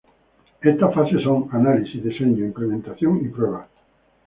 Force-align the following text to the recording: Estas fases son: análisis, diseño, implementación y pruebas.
Estas 0.63 0.95
fases 0.95 1.21
son: 1.21 1.47
análisis, 1.51 2.03
diseño, 2.03 2.43
implementación 2.43 3.23
y 3.23 3.27
pruebas. 3.29 3.67